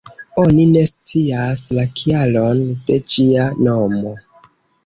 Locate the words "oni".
0.43-0.63